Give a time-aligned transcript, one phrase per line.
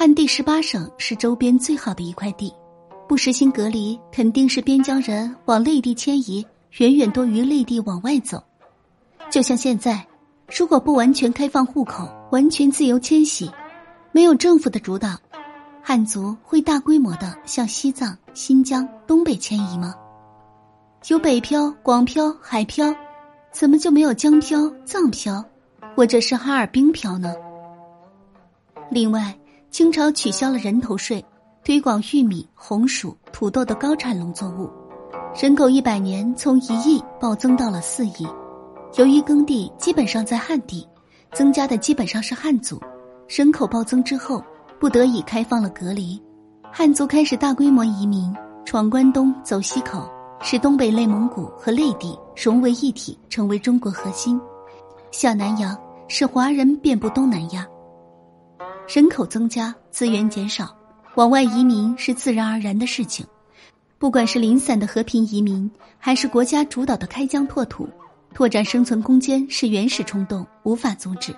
[0.00, 2.50] 汉地十八省是周边最好的一块地，
[3.06, 6.42] 不实行隔离，肯定是边疆人往内地迁移
[6.78, 8.42] 远远多于内地往外走。
[9.30, 10.02] 就像现在，
[10.56, 13.50] 如果不完全开放户口，完全自由迁徙，
[14.10, 15.18] 没有政府的主导，
[15.82, 19.94] 汉族会大规模的向西藏、新疆、东北迁移吗？
[21.08, 22.86] 有北漂、广漂、海漂，
[23.52, 25.44] 怎么就没有江漂、藏漂，
[25.94, 27.34] 或者是哈尔滨漂呢？
[28.90, 29.36] 另外。
[29.70, 31.24] 清朝取消了人头税，
[31.64, 34.68] 推广玉米、红薯、土豆的高产农作物，
[35.40, 38.26] 人口一百年从一亿暴增到了四亿。
[38.96, 40.86] 由于耕地基本上在汉地，
[41.32, 42.80] 增加的基本上是汉族，
[43.28, 44.42] 人口暴增之后，
[44.80, 46.20] 不得已开放了隔离，
[46.72, 48.34] 汉族开始大规模移民，
[48.64, 50.10] 闯关东走西口，
[50.42, 54.40] 使东北、内蒙古和内地融为一体，成为中国核心。
[55.12, 57.64] 下南洋是华人遍布东南亚。
[58.92, 60.76] 人口增加，资源减少，
[61.14, 63.24] 往外移民是自然而然的事情。
[63.98, 67.88] 不管是零散的和平移民，还是国家主导的开疆拓土、
[68.34, 71.32] 拓展生存空间，是原始冲动，无法阻止。